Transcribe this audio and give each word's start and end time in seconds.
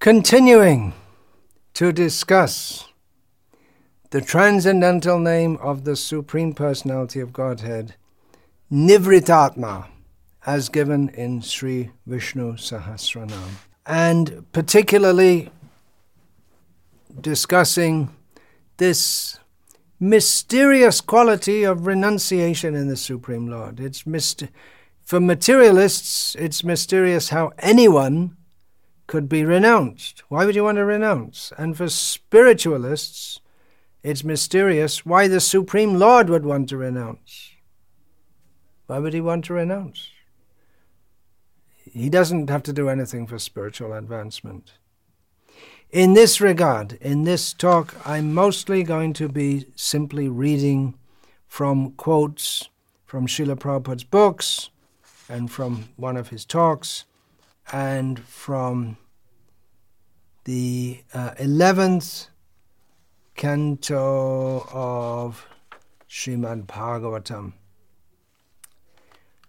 Continuing 0.00 0.94
to 1.74 1.92
discuss 1.92 2.88
the 4.08 4.22
transcendental 4.22 5.18
name 5.18 5.58
of 5.58 5.84
the 5.84 5.94
Supreme 5.94 6.54
Personality 6.54 7.20
of 7.20 7.34
Godhead, 7.34 7.96
Nivrttatma, 8.72 9.88
as 10.46 10.70
given 10.70 11.10
in 11.10 11.42
Sri 11.42 11.90
Vishnu 12.06 12.54
Sahasranam, 12.54 13.58
and 13.84 14.50
particularly 14.52 15.50
discussing 17.20 18.08
this 18.78 19.38
mysterious 20.00 21.02
quality 21.02 21.62
of 21.64 21.86
renunciation 21.86 22.74
in 22.74 22.88
the 22.88 22.96
Supreme 22.96 23.48
Lord. 23.48 23.78
It's 23.78 24.06
myst- 24.06 24.48
for 25.04 25.20
materialists, 25.20 26.34
it's 26.36 26.64
mysterious 26.64 27.28
how 27.28 27.52
anyone 27.58 28.38
could 29.10 29.28
be 29.28 29.44
renounced. 29.44 30.22
Why 30.28 30.46
would 30.46 30.54
you 30.54 30.62
want 30.62 30.76
to 30.76 30.84
renounce? 30.84 31.52
And 31.58 31.76
for 31.76 31.88
spiritualists, 31.88 33.40
it's 34.04 34.22
mysterious 34.22 35.04
why 35.04 35.26
the 35.26 35.40
Supreme 35.40 35.98
Lord 35.98 36.30
would 36.30 36.46
want 36.46 36.68
to 36.68 36.76
renounce. 36.76 37.50
Why 38.86 39.00
would 39.00 39.12
he 39.12 39.20
want 39.20 39.46
to 39.46 39.54
renounce? 39.54 40.10
He 41.92 42.08
doesn't 42.08 42.50
have 42.50 42.62
to 42.62 42.72
do 42.72 42.88
anything 42.88 43.26
for 43.26 43.40
spiritual 43.40 43.94
advancement. 43.94 44.74
In 45.90 46.14
this 46.14 46.40
regard, 46.40 46.92
in 47.00 47.24
this 47.24 47.52
talk, 47.52 47.96
I'm 48.06 48.32
mostly 48.32 48.84
going 48.84 49.12
to 49.14 49.28
be 49.28 49.66
simply 49.74 50.28
reading 50.28 50.94
from 51.48 51.94
quotes 51.94 52.68
from 53.06 53.26
Srila 53.26 53.58
Prabhupada's 53.58 54.04
books 54.04 54.70
and 55.28 55.50
from 55.50 55.88
one 55.96 56.16
of 56.16 56.28
his 56.28 56.44
talks 56.44 57.06
and 57.72 58.18
from 58.20 58.96
the 60.44 61.02
uh, 61.12 61.32
11th 61.32 62.28
canto 63.34 64.66
of 64.72 65.46
Srimad 66.08 66.66
Bhagavatam. 66.66 67.52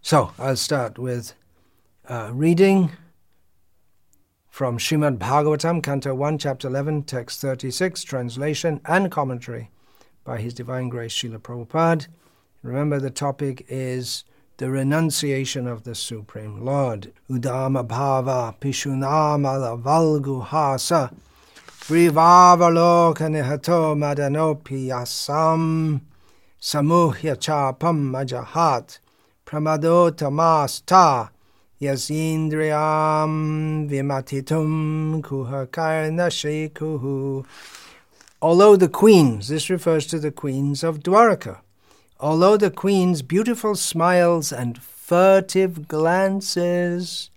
So 0.02 0.32
I'll 0.40 0.56
start 0.56 0.98
with 0.98 1.34
uh, 2.10 2.32
reading 2.34 2.92
from 4.50 4.78
Srimad 4.78 5.18
Bhagavatam, 5.18 5.82
Canto 5.82 6.14
1, 6.14 6.38
Chapter 6.38 6.68
11, 6.68 7.04
Text 7.04 7.42
36, 7.42 8.04
translation 8.04 8.82
and 8.86 9.12
commentary 9.12 9.72
by 10.24 10.40
His 10.40 10.54
Divine 10.54 10.90
Grace 10.90 11.14
Srila 11.14 11.40
Prabhupada. 11.40 12.08
Remember, 12.62 13.00
the 13.00 13.10
topic 13.10 13.66
is 13.70 14.24
the 14.62 14.70
renunciation 14.70 15.66
of 15.66 15.84
the 15.86 15.96
Supreme 15.96 16.64
Lord. 16.64 17.12
Udama 17.28 17.84
bhava 17.84 18.54
pishunama 18.60 19.76
valgu 19.82 20.40
hasa 20.46 21.10
vrivavaloka 21.88 23.28
madanopi 23.98 24.88
yasam 24.90 26.02
samuhya 26.62 27.36
chapam 27.38 28.12
majahat 28.12 29.00
pramadotamasta 29.44 31.32
yasindriyam 31.82 33.32
vimatitum 33.90 35.24
kuhakarna 35.24 36.30
shekuhu. 36.30 37.44
Although 38.44 38.76
the 38.76 38.88
queens, 38.88 39.48
this 39.48 39.72
refers 39.72 40.06
to 40.06 40.20
the 40.20 40.30
queens 40.30 40.84
of 40.84 41.00
Dwaraka, 41.00 41.62
although 42.22 42.56
the 42.56 42.70
queen's 42.70 43.24
beautiful 43.24 43.76
smiles 43.76 44.54
and 44.54 44.82
furtive 44.82 45.88
glances 45.88 47.32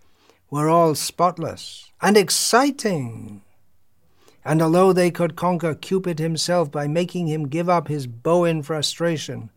were 0.51 0.69
all 0.69 0.95
spotless 0.95 1.91
and 2.03 2.19
exciting, 2.19 3.41
and 4.45 4.61
although 4.61 4.93
they 4.93 5.11
could 5.11 5.37
conquer 5.37 5.75
Cupid 5.75 6.19
himself 6.19 6.71
by 6.71 6.87
making 6.87 7.29
him 7.29 7.49
give 7.49 7.69
up 7.69 7.89
his 7.89 8.07
bow 8.07 8.45
in 8.45 8.63
frustration, 8.63 9.49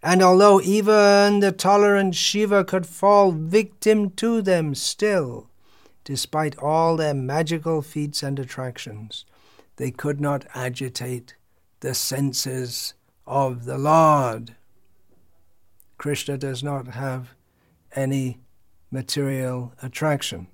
and 0.00 0.22
although 0.22 0.60
even 0.60 1.40
the 1.40 1.50
tolerant 1.50 2.14
Shiva 2.14 2.64
could 2.64 2.86
fall 2.86 3.32
victim 3.32 4.10
to 4.10 4.40
them 4.40 4.76
still, 4.76 5.50
despite 6.04 6.56
all 6.58 6.96
their 6.96 7.14
magical 7.14 7.82
feats 7.82 8.22
and 8.22 8.38
attractions, 8.38 9.24
they 9.74 9.90
could 9.90 10.20
not 10.20 10.46
agitate 10.54 11.34
the 11.80 11.94
senses 11.94 12.94
of 13.26 13.64
the 13.64 13.76
Lord. 13.76 14.54
Krishna 15.98 16.38
does 16.38 16.62
not 16.62 16.88
have 16.88 17.34
any 17.94 18.38
material 18.90 19.72
attraction. 19.82 20.46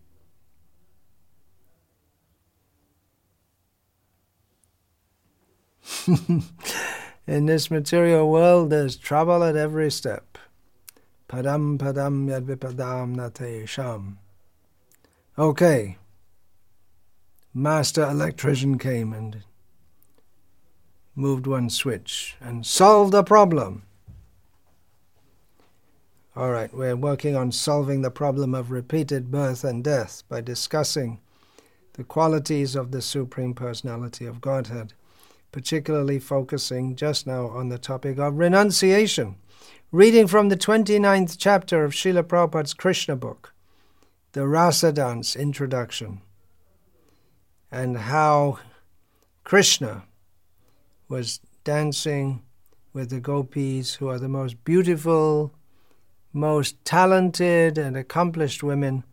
In 7.27 7.47
this 7.47 7.71
material 7.71 8.31
world, 8.31 8.71
there's 8.71 8.97
trouble 8.97 9.45
at 9.45 9.57
every 9.57 9.91
step. 9.91 10.39
Padam 11.29 11.79
padam 11.79 12.27
yadvipadam 12.29 13.15
natesham. 13.15 14.19
Okay. 15.39 15.99
Master 17.53 18.03
electrician 18.03 18.79
came 18.79 19.13
and 19.13 19.45
moved 21.15 21.47
one 21.47 21.71
switch 21.71 22.37
and 22.41 22.67
solved 22.67 23.13
the 23.13 23.23
problem. 23.23 23.83
All 26.37 26.51
right, 26.51 26.75
we're 26.75 26.97
working 26.97 27.37
on 27.37 27.53
solving 27.53 28.03
the 28.03 28.11
problem 28.11 28.57
of 28.57 28.73
repeated 28.73 29.31
birth 29.31 29.63
and 29.63 29.85
death 29.85 30.25
by 30.29 30.41
discussing 30.41 31.21
the 31.93 32.03
qualities 32.03 32.75
of 32.75 32.91
the 32.91 33.03
Supreme 33.03 33.55
Personality 33.55 34.27
of 34.27 34.41
Godhead, 34.41 34.95
particularly 35.53 36.19
focusing 36.19 36.97
just 36.97 37.25
now 37.25 37.47
on 37.47 37.69
the 37.69 37.79
topic 37.79 38.19
of 38.19 38.37
renunciation. 38.37 39.37
Reading 39.93 40.27
from 40.27 40.49
the 40.49 40.57
29th 40.57 41.37
chapter 41.39 41.85
of 41.85 41.93
Srila 41.93 42.25
Prabhupada's 42.25 42.75
Krishna 42.75 43.15
book, 43.15 43.55
the 44.33 44.49
Rasa 44.49 44.91
Dance 44.91 45.37
Introduction, 45.37 46.21
and 47.71 47.97
how 47.97 48.59
Krishna 49.45 50.03
was 51.09 51.39
dancing 51.63 52.43
with 52.93 53.11
the 53.11 53.21
gopis, 53.21 53.95
who 53.95 54.09
are 54.09 54.19
the 54.19 54.29
most 54.29 54.65
beautiful 54.65 55.55
most 56.35 56.85
talented 56.85 57.79
and 57.79 57.97
accomplished 57.97 58.63
women, 58.63 59.05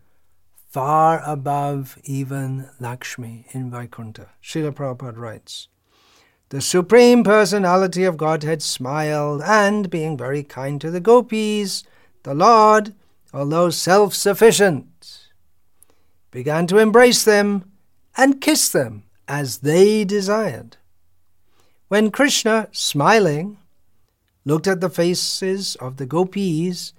far 0.67 1.21
above 1.23 1.97
even 2.03 2.67
Lakshmi 2.79 3.45
in 3.51 3.69
Vaikuntha. 3.69 4.29
Srila 4.43 4.71
Prabhupada 4.71 5.17
writes, 5.17 5.67
The 6.49 6.61
Supreme 6.61 7.23
Personality 7.23 8.03
of 8.03 8.17
Godhead 8.17 8.63
smiled, 8.63 9.43
and 9.45 9.89
being 9.89 10.17
very 10.17 10.41
kind 10.41 10.81
to 10.81 10.89
the 10.89 10.99
gopis, 10.99 11.83
the 12.23 12.33
Lord, 12.33 12.95
although 13.33 13.69
self 13.69 14.15
sufficient, 14.15 15.27
began 16.31 16.65
to 16.67 16.79
embrace 16.79 17.23
them 17.23 17.71
and 18.17 18.41
kiss 18.41 18.69
them 18.69 19.03
as 19.27 19.59
they 19.59 20.03
desired. 20.03 20.77
When 21.87 22.09
Krishna, 22.09 22.67
smiling, 22.71 23.57
looked 24.43 24.67
at 24.67 24.81
the 24.81 24.89
faces 24.89 25.75
of 25.75 25.97
the 25.97 26.05
gopis, 26.05 26.93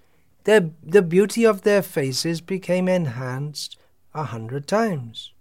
their, 0.45 0.71
the 0.83 1.03
beauty 1.03 1.45
of 1.45 1.63
their 1.63 1.83
faces 1.83 2.41
became 2.41 2.89
enhanced 2.89 3.77
a 4.15 4.25
hundred 4.25 4.67
times. 4.67 5.33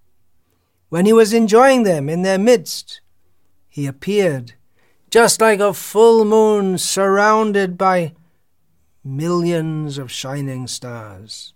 When 0.89 1.05
he 1.05 1.13
was 1.13 1.33
enjoying 1.33 1.83
them 1.83 2.09
in 2.09 2.21
their 2.21 2.37
midst, 2.37 3.01
he 3.69 3.87
appeared 3.87 4.53
just 5.09 5.41
like 5.41 5.59
a 5.59 5.73
full 5.73 6.23
moon 6.25 6.77
surrounded 6.77 7.77
by 7.77 8.13
millions 9.03 9.97
of 9.97 10.11
shining 10.11 10.67
stars. 10.67 11.53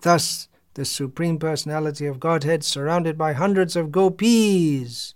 Thus, 0.00 0.48
the 0.74 0.84
Supreme 0.84 1.38
Personality 1.38 2.06
of 2.06 2.20
Godhead, 2.20 2.64
surrounded 2.64 3.18
by 3.18 3.32
hundreds 3.32 3.76
of 3.76 3.92
gopis 3.92 5.14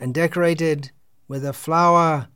and 0.00 0.14
decorated 0.14 0.90
with 1.28 1.44
a 1.44 1.52
flower 1.52 2.28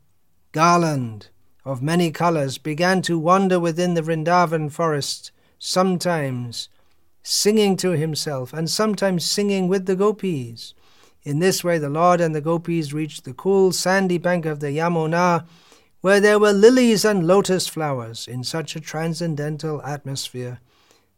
garland 0.51 1.29
of 1.65 1.81
many 1.81 2.11
colours 2.11 2.57
began 2.57 3.01
to 3.01 3.19
wander 3.19 3.59
within 3.59 3.93
the 3.93 4.01
Vrindavan 4.01 4.71
forest, 4.71 5.31
sometimes 5.57 6.69
singing 7.21 7.75
to 7.77 7.91
himself 7.91 8.53
and 8.53 8.69
sometimes 8.69 9.25
singing 9.25 9.67
with 9.67 9.85
the 9.85 9.95
gopis. 9.95 10.73
In 11.23 11.39
this 11.39 11.63
way, 11.63 11.77
the 11.77 11.89
Lord 11.89 12.21
and 12.21 12.33
the 12.33 12.41
gopis 12.41 12.93
reached 12.93 13.25
the 13.25 13.33
cool 13.33 13.71
sandy 13.71 14.17
bank 14.17 14.45
of 14.45 14.61
the 14.61 14.67
Yamuna, 14.67 15.45
where 16.01 16.21
there 16.21 16.39
were 16.39 16.53
lilies 16.53 17.03
and 17.03 17.27
lotus 17.27 17.67
flowers 17.67 18.27
in 18.27 18.43
such 18.43 18.75
a 18.75 18.79
transcendental 18.79 19.81
atmosphere. 19.83 20.59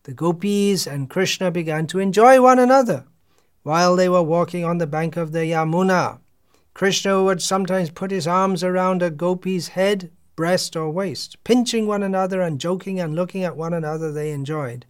The 0.04 0.14
gopis 0.14 0.88
and 0.88 1.10
Krishna 1.10 1.52
began 1.52 1.86
to 1.88 2.00
enjoy 2.00 2.42
one 2.42 2.58
another 2.58 3.06
while 3.62 3.96
they 3.96 4.10
were 4.10 4.24
walking 4.24 4.66
on 4.66 4.80
the 4.80 4.88
bank 4.88 5.16
of 5.16 5.32
the 5.32 5.46
Yamuna. 5.46 6.20
Krishna 6.74 7.22
would 7.24 7.44
sometimes 7.44 7.92
put 7.92 8.10
his 8.10 8.26
arms 8.26 8.64
around 8.64 9.04
a 9.04 9.12
gopi's 9.12 9.70
head 9.70 10.10
breast 10.36 10.76
or 10.76 10.90
waist, 10.90 11.44
pinching 11.44 11.88
one 11.88 12.04
another 12.04 12.42
and 12.42 12.60
joking 12.60 13.00
and 13.00 13.16
looking 13.16 13.44
at 13.44 13.58
one 13.58 13.74
another 13.74 14.12
they 14.12 14.32
enjoyed. 14.32 14.86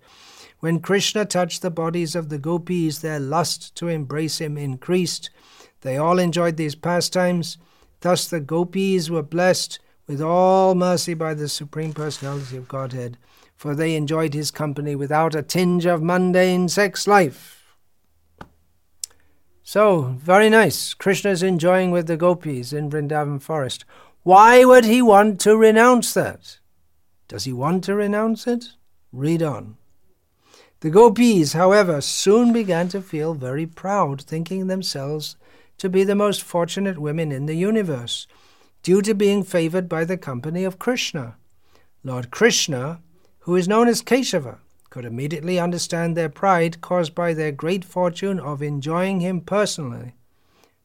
When 0.60 0.80
Krishna 0.80 1.26
touched 1.26 1.62
the 1.62 1.72
bodies 1.72 2.16
of 2.16 2.30
the 2.30 2.38
gopis, 2.38 3.00
their 3.00 3.20
lust 3.20 3.76
to 3.78 3.88
embrace 3.88 4.40
him 4.40 4.58
increased. 4.58 5.32
They 5.82 5.98
all 5.98 6.20
enjoyed 6.20 6.58
these 6.58 6.76
pastimes. 6.76 7.58
Thus 8.02 8.28
the 8.28 8.40
gopis 8.40 9.10
were 9.10 9.24
blessed 9.24 9.80
with 10.08 10.22
all 10.22 10.76
mercy 10.76 11.14
by 11.14 11.34
the 11.34 11.50
Supreme 11.50 11.94
Personality 11.94 12.58
of 12.58 12.68
Godhead, 12.68 13.18
for 13.56 13.74
they 13.74 13.96
enjoyed 13.96 14.34
his 14.34 14.52
company 14.52 14.96
without 14.96 15.34
a 15.34 15.42
tinge 15.42 15.86
of 15.86 16.04
mundane 16.04 16.70
sex 16.70 17.08
life. 17.08 17.58
So, 19.64 20.18
very 20.20 20.50
nice. 20.50 20.94
Krishna 20.94 21.32
is 21.32 21.44
enjoying 21.44 21.92
with 21.92 22.08
the 22.08 22.18
gopis 22.18 22.74
in 22.74 22.90
Vrindavan 22.90 23.42
forest. 23.42 23.86
Why 24.24 24.64
would 24.66 24.86
he 24.86 25.02
want 25.02 25.40
to 25.42 25.58
renounce 25.58 26.14
that? 26.14 26.60
Does 27.28 27.46
he 27.46 27.54
want 27.54 27.84
to 27.86 27.96
renounce 27.96 28.46
it? 28.46 28.66
Read 29.12 29.42
on. 29.42 29.78
The 30.82 30.92
gopis, 30.92 31.54
however, 31.54 32.02
soon 32.02 32.54
began 32.54 32.88
to 32.90 33.02
feel 33.02 33.34
very 33.34 33.66
proud, 33.66 34.22
thinking 34.22 34.68
themselves 34.68 35.38
to 35.80 35.90
be 35.90 36.04
the 36.04 36.16
most 36.16 36.44
fortunate 36.44 37.00
women 37.00 37.32
in 37.32 37.48
the 37.48 37.56
universe, 37.56 38.28
due 38.84 39.02
to 39.02 39.16
being 39.16 39.44
favored 39.44 39.90
by 39.90 40.06
the 40.06 40.18
company 40.18 40.64
of 40.64 40.78
Krishna. 40.78 41.36
Lord 42.04 42.30
Krishna, 42.30 43.02
who 43.40 43.56
is 43.56 43.68
known 43.68 43.88
as 43.88 44.04
Keshava, 44.04 44.60
could 44.92 45.06
immediately 45.06 45.60
understand 45.60 46.16
their 46.16 46.30
pride 46.30 46.82
caused 46.82 47.16
by 47.16 47.34
their 47.34 47.52
great 47.52 47.84
fortune 47.84 48.40
of 48.40 48.62
enjoying 48.62 49.20
him 49.20 49.42
personally, 49.42 50.14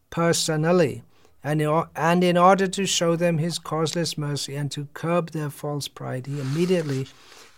personally, 0.09 1.03
and, 1.47 1.63
and 1.95 2.25
in 2.25 2.37
order 2.37 2.67
to 2.67 2.87
show 2.87 3.15
them 3.15 3.39
his 3.39 3.61
causeless 3.61 4.19
mercy 4.19 4.57
and 4.57 4.69
to 4.73 4.89
curb 4.95 5.31
their 5.31 5.49
false 5.49 5.87
pride, 5.87 6.27
he 6.27 6.41
immediately 6.41 7.07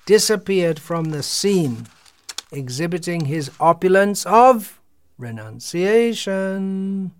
disappeared 0.04 0.78
from 0.78 1.06
the 1.06 1.22
scene 1.22 1.86
exhibiting 2.52 3.24
his 3.24 3.50
opulence 3.58 4.26
of 4.26 4.78
renunciation. 5.16 7.12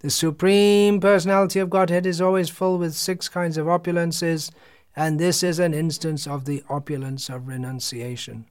The 0.00 0.10
Supreme 0.10 1.00
Personality 1.00 1.60
of 1.60 1.70
Godhead 1.70 2.04
is 2.04 2.20
always 2.20 2.50
full 2.50 2.76
with 2.76 2.94
six 2.94 3.30
kinds 3.30 3.56
of 3.56 3.68
opulences, 3.68 4.50
and 4.94 5.18
this 5.18 5.42
is 5.42 5.58
an 5.58 5.72
instance 5.72 6.26
of 6.26 6.44
the 6.44 6.62
opulence 6.68 7.30
of 7.30 7.48
renunciation. 7.48 8.44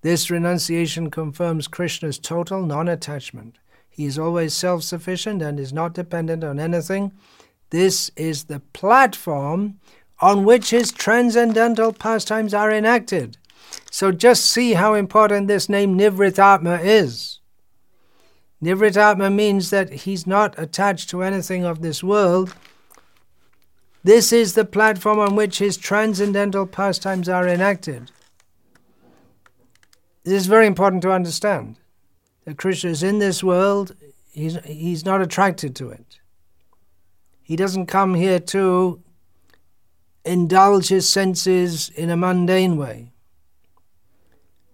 This 0.00 0.30
renunciation 0.30 1.10
confirms 1.10 1.68
Krishna's 1.68 2.18
total 2.18 2.64
non 2.64 2.88
attachment. 2.88 3.58
He 3.92 4.06
is 4.06 4.18
always 4.18 4.54
self 4.54 4.82
sufficient 4.82 5.42
and 5.42 5.60
is 5.60 5.72
not 5.72 5.92
dependent 5.92 6.42
on 6.42 6.58
anything. 6.58 7.12
This 7.68 8.10
is 8.16 8.44
the 8.44 8.60
platform 8.72 9.78
on 10.20 10.44
which 10.44 10.70
his 10.70 10.90
transcendental 10.90 11.92
pastimes 11.92 12.54
are 12.54 12.70
enacted. 12.70 13.36
So 13.90 14.10
just 14.10 14.46
see 14.46 14.72
how 14.72 14.94
important 14.94 15.46
this 15.46 15.68
name 15.68 15.98
Nivrttatma 15.98 16.82
is. 16.82 17.40
Nivrttatma 18.62 19.34
means 19.34 19.70
that 19.70 19.92
he's 19.92 20.26
not 20.26 20.58
attached 20.58 21.10
to 21.10 21.22
anything 21.22 21.64
of 21.64 21.82
this 21.82 22.02
world. 22.02 22.54
This 24.02 24.32
is 24.32 24.54
the 24.54 24.64
platform 24.64 25.18
on 25.18 25.36
which 25.36 25.58
his 25.58 25.76
transcendental 25.76 26.66
pastimes 26.66 27.28
are 27.28 27.46
enacted. 27.46 28.10
This 30.24 30.34
is 30.34 30.46
very 30.46 30.66
important 30.66 31.02
to 31.02 31.12
understand. 31.12 31.76
That 32.44 32.58
Krishna 32.58 32.90
is 32.90 33.02
in 33.02 33.18
this 33.18 33.42
world, 33.42 33.94
he's, 34.32 34.58
he's 34.64 35.04
not 35.04 35.22
attracted 35.22 35.76
to 35.76 35.90
it. 35.90 36.18
He 37.42 37.56
doesn't 37.56 37.86
come 37.86 38.14
here 38.14 38.40
to 38.40 39.02
indulge 40.24 40.88
his 40.88 41.08
senses 41.08 41.88
in 41.90 42.10
a 42.10 42.16
mundane 42.16 42.76
way. 42.76 43.12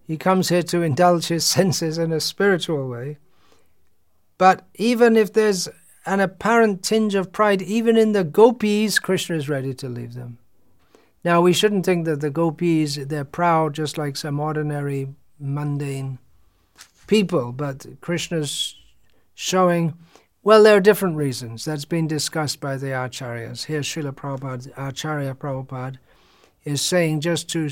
He 0.06 0.16
comes 0.16 0.48
here 0.48 0.62
to 0.64 0.82
indulge 0.82 1.26
his 1.26 1.44
senses 1.56 1.98
in 1.98 2.12
a 2.12 2.20
spiritual 2.20 2.88
way. 2.88 3.18
But 4.38 4.66
even 4.76 5.16
if 5.16 5.32
there's 5.32 5.68
an 6.06 6.20
apparent 6.20 6.82
tinge 6.82 7.14
of 7.14 7.32
pride, 7.32 7.60
even 7.60 7.96
in 7.96 8.12
the 8.12 8.24
gopis, 8.24 8.98
Krishna 8.98 9.36
is 9.36 9.48
ready 9.48 9.74
to 9.74 9.88
leave 9.88 10.14
them. 10.14 10.38
Now, 11.24 11.40
we 11.40 11.52
shouldn't 11.52 11.84
think 11.84 12.04
that 12.06 12.20
the 12.20 12.30
gopis, 12.30 12.96
they're 12.96 13.24
proud 13.24 13.74
just 13.74 13.98
like 13.98 14.16
some 14.16 14.40
ordinary, 14.40 15.08
mundane 15.38 16.18
people, 17.08 17.50
but 17.50 17.84
Krishna's 18.00 18.76
showing, 19.34 19.94
well, 20.44 20.62
there 20.62 20.76
are 20.76 20.80
different 20.80 21.16
reasons. 21.16 21.64
That's 21.64 21.84
been 21.84 22.06
discussed 22.06 22.60
by 22.60 22.76
the 22.76 22.88
acharyas. 22.88 23.64
Here, 23.64 23.80
Srila 23.80 24.12
Prabhupada, 24.12 24.70
Acharya 24.76 25.34
Prabhupada, 25.34 25.96
is 26.64 26.80
saying 26.80 27.20
just 27.20 27.48
to 27.50 27.70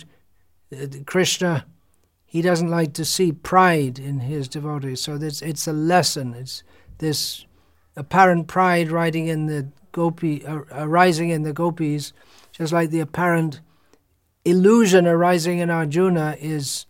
uh, 0.73 0.87
Krishna, 1.07 1.67
he 2.25 2.43
doesn't 2.43 2.71
like 2.71 2.93
to 2.95 3.05
see 3.05 3.31
pride 3.31 3.99
in 4.01 4.19
his 4.19 4.49
devotees. 4.49 5.01
So 5.01 5.15
it's, 5.15 5.43
it's 5.43 5.69
a 5.69 5.73
lesson. 5.73 6.35
It's 6.35 6.65
this 6.99 7.47
apparent 7.95 8.49
pride 8.49 8.91
riding 8.91 9.29
in 9.29 9.47
the 9.47 9.69
gopi, 9.93 10.45
uh, 10.45 10.63
arising 10.73 11.31
in 11.31 11.43
the 11.43 11.53
gopis, 11.53 12.13
just 12.53 12.73
like 12.73 12.91
the 12.91 13.01
apparent 13.01 13.61
illusion 14.45 15.07
arising 15.07 15.59
in 15.59 15.71
Arjuna 15.71 16.37
is 16.41 16.87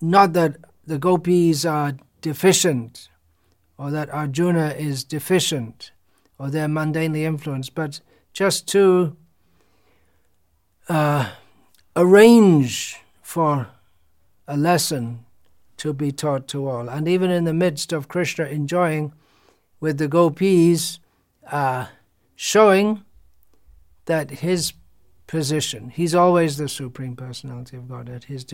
not 0.00 0.32
that 0.32 0.56
the 0.90 0.98
gopis 0.98 1.64
are 1.64 1.94
deficient 2.20 3.08
or 3.78 3.92
that 3.92 4.12
Arjuna 4.12 4.70
is 4.70 5.04
deficient 5.04 5.92
or 6.36 6.50
they're 6.50 6.66
mundanely 6.66 7.22
influenced, 7.22 7.76
but 7.76 8.00
just 8.32 8.66
to 8.68 9.16
uh, 10.88 11.30
arrange 11.94 12.96
for 13.22 13.68
a 14.48 14.56
lesson 14.56 15.24
to 15.76 15.92
be 15.92 16.10
taught 16.10 16.48
to 16.48 16.68
all. 16.68 16.88
And 16.88 17.06
even 17.06 17.30
in 17.30 17.44
the 17.44 17.54
midst 17.54 17.92
of 17.92 18.08
Krishna 18.08 18.46
enjoying 18.46 19.12
with 19.78 19.98
the 19.98 20.08
gopis, 20.08 20.98
uh, 21.52 21.86
showing 22.34 23.04
that 24.06 24.30
his 24.30 24.72
position, 25.28 25.90
he's 25.90 26.16
always 26.16 26.56
the 26.56 26.68
Supreme 26.68 27.14
Personality 27.14 27.76
of 27.76 27.88
Godhead, 27.88 28.24
his, 28.24 28.44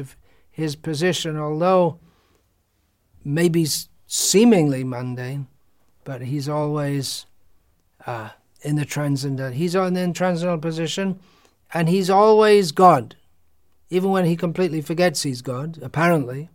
his 0.51 0.77
position, 0.77 1.39
although 1.39 1.99
maybe 3.27 3.67
seemingly 4.07 4.85
mundane, 4.85 5.49
but 6.05 6.23
he's 6.23 6.49
always 6.49 7.27
uh, 8.07 8.31
in 8.63 8.77
the 8.77 8.85
transcendent. 8.85 9.57
He's 9.57 9.75
in 9.75 9.95
the 9.95 10.13
transcendental 10.13 10.59
position, 10.59 11.19
and 11.75 11.89
he's 11.89 12.09
always 12.09 12.73
God 12.73 13.17
even 13.89 14.11
when 14.11 14.25
he 14.25 14.37
completely 14.37 14.81
forgets 14.81 15.23
he's 15.23 15.43
God, 15.43 15.79
apparently, 15.81 16.49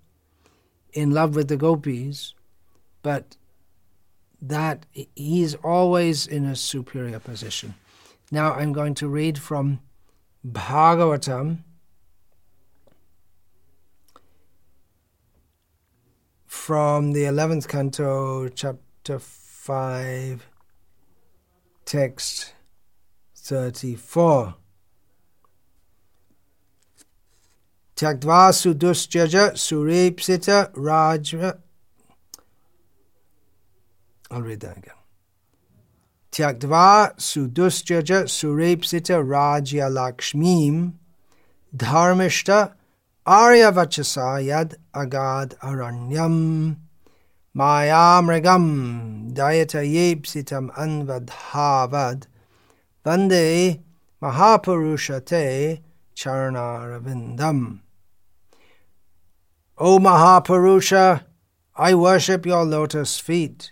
in 0.94 1.12
love 1.12 1.36
with 1.36 1.48
the 1.48 1.58
gopis, 1.58 2.34
but 3.02 3.38
that 4.42 4.86
he's 5.16 5.56
always 5.56 6.28
in 6.28 6.46
a 6.46 6.56
superior 6.56 7.20
position. 7.20 7.76
Now 8.32 8.54
I'm 8.54 8.74
going 8.74 8.96
to 8.96 9.08
read 9.08 9.38
from 9.38 9.80
Bhagavatam. 10.46 11.60
from 16.62 17.14
the 17.14 17.24
11th 17.24 17.68
canto, 17.68 18.48
chapter 18.50 19.18
5, 19.18 20.48
text 21.86 22.54
34. 23.36 24.54
Tyaktva 27.96 28.54
sudusjaja 28.54 29.54
suripsita 29.56 30.72
rajva. 30.74 31.58
I'll 34.30 34.44
read 34.44 34.60
that 34.60 34.78
again. 34.78 34.94
Tyaktva 36.32 37.18
sudusjaja 37.18 38.26
suripsita 38.28 39.18
rajya 39.26 39.90
lakshmim 39.90 40.94
dharmishta 41.76 42.76
aryavachasa 43.26 44.42
yad 44.44 44.76
agad 44.94 45.56
aranyam 45.62 46.78
mayamrigam 47.56 49.32
dayata 49.34 49.84
yepsitam 49.86 50.70
anvadhavad 50.76 52.26
vande 53.06 53.82
mahapurushate 54.22 55.82
charanaravindam. 56.16 57.80
O 59.78 59.98
Mahapurusha, 59.98 61.24
I 61.76 61.96
worship 61.96 62.46
your 62.46 62.64
lotus 62.66 63.20
feet. 63.20 63.72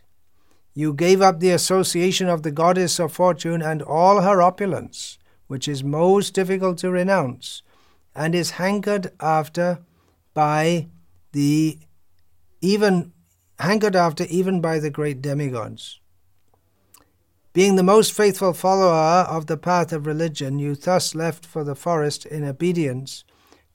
You 0.73 0.93
gave 0.93 1.21
up 1.21 1.39
the 1.39 1.51
association 1.51 2.27
of 2.29 2.41
the 2.41 2.51
goddess 2.51 2.99
of 2.99 3.13
fortune 3.13 3.61
and 3.61 3.81
all 3.81 4.21
her 4.21 4.41
opulence, 4.41 5.19
which 5.47 5.67
is 5.67 5.83
most 5.83 6.33
difficult 6.33 6.79
to 6.79 6.89
renounce, 6.89 7.61
and 8.19 8.35
is 8.35 8.51
hankered 8.51 9.13
after 9.21 9.79
by 10.33 10.85
the 11.31 11.79
even 12.59 13.13
hankered 13.59 13.95
after 13.95 14.25
even 14.25 14.59
by 14.59 14.77
the 14.77 14.89
great 14.89 15.21
demigods. 15.21 16.01
Being 17.53 17.77
the 17.77 17.91
most 17.95 18.11
faithful 18.11 18.51
follower 18.51 19.25
of 19.29 19.47
the 19.47 19.55
path 19.55 19.93
of 19.93 20.05
religion, 20.05 20.59
you 20.59 20.75
thus 20.75 21.15
left 21.15 21.45
for 21.45 21.63
the 21.63 21.75
forest 21.75 22.25
in 22.25 22.43
obedience 22.43 23.23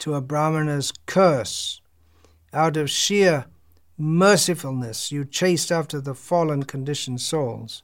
to 0.00 0.14
a 0.14 0.20
Brahmana's 0.20 0.92
curse 1.06 1.80
out 2.52 2.76
of 2.76 2.90
sheer 2.90 3.46
mercifulness, 3.98 5.10
you 5.10 5.24
chased 5.24 5.72
after 5.72 6.02
the 6.02 6.14
fallen 6.14 6.64
conditioned 6.64 7.22
souls, 7.22 7.82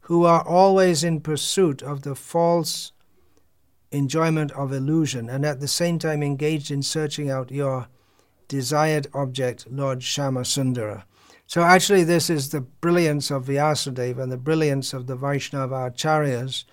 who 0.00 0.24
are 0.24 0.46
always 0.46 1.04
in 1.04 1.20
pursuit 1.20 1.84
of 1.84 2.02
the 2.02 2.16
false 2.16 2.90
enjoyment 3.92 4.52
of 4.52 4.72
illusion 4.72 5.28
and 5.28 5.44
at 5.44 5.60
the 5.60 5.68
same 5.68 5.98
time 5.98 6.22
engaged 6.22 6.70
in 6.70 6.82
searching 6.82 7.30
out 7.30 7.50
your 7.50 7.88
desired 8.48 9.06
object, 9.14 9.66
Lord 9.70 10.00
Shyamasundara. 10.00 11.04
So 11.46 11.62
actually, 11.62 12.04
this 12.04 12.30
is 12.30 12.50
the 12.50 12.60
brilliance 12.60 13.30
of 13.30 13.46
Vyasadeva 13.46 14.22
and 14.22 14.30
the 14.30 14.36
brilliance 14.36 14.92
of 14.92 15.06
the 15.06 15.16
Vaishnava 15.16 15.90
acharyas 15.90 16.64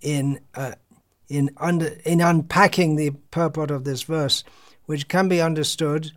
in 0.00 0.40
uh, 0.54 0.72
in 1.28 1.50
under 1.58 1.96
in 2.04 2.20
unpacking 2.20 2.96
the 2.96 3.10
purport 3.30 3.70
of 3.70 3.84
this 3.84 4.02
verse, 4.02 4.42
which 4.86 5.06
can 5.06 5.28
be 5.28 5.40
understood 5.40 6.10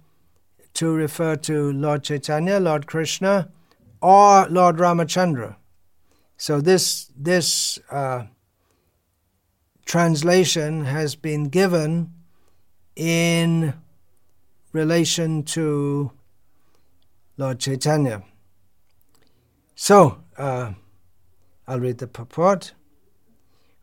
to 0.74 0.92
refer 0.92 1.36
to 1.36 1.72
Lord 1.72 2.04
Chaitanya, 2.04 2.60
Lord 2.60 2.88
Krishna, 2.88 3.52
or 4.02 4.48
Lord 4.50 4.78
Ramachandra. 4.78 5.56
So 6.38 6.62
this 6.62 7.12
this 7.16 7.78
uh, 7.92 8.24
translation 9.86 10.86
has 10.86 11.16
been 11.16 11.46
given 11.50 12.13
in 12.96 13.74
relation 14.72 15.44
to 15.44 16.12
Lord 17.38 17.60
Chaitanya. 17.60 18.24
So, 19.75 20.20
uh, 20.38 20.74
I'll 21.68 21.80
read 21.80 21.98
the 21.98 22.08
purport. 22.08 22.74